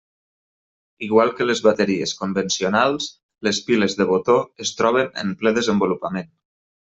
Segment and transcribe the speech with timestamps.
[1.07, 3.09] Igual que les bateries convencionals,
[3.49, 6.35] les piles de botó es troben en ple desenvolupament.